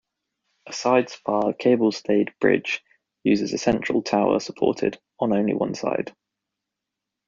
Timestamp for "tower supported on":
4.01-5.31